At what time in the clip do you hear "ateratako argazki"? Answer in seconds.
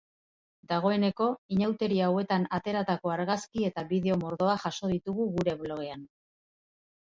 2.59-3.69